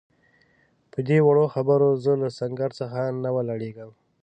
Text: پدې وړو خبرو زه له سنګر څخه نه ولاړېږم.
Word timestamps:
پدې 0.91 1.17
وړو 1.25 1.45
خبرو 1.53 1.89
زه 2.03 2.11
له 2.21 2.29
سنګر 2.39 2.71
څخه 2.79 2.99
نه 3.23 3.29
ولاړېږم. 3.35 3.91